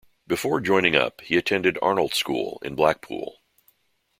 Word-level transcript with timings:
Before 0.25 0.59
joining 0.59 0.95
up, 0.95 1.21
he 1.21 1.37
attended 1.37 1.77
Arnold 1.79 2.15
School 2.15 2.57
in 2.63 2.73
Blackpool. 2.73 3.39